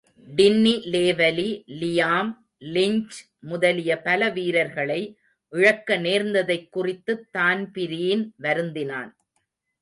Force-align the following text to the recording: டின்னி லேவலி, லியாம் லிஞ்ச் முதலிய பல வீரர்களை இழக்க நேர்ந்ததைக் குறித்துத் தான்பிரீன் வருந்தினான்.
டின்னி 0.35 0.71
லேவலி, 0.91 1.63
லியாம் 1.67 2.37
லிஞ்ச் 2.59 3.17
முதலிய 3.39 4.01
பல 4.01 4.29
வீரர்களை 4.29 5.17
இழக்க 5.49 5.97
நேர்ந்ததைக் 5.97 6.69
குறித்துத் 6.69 7.31
தான்பிரீன் 7.31 8.33
வருந்தினான். 8.43 9.11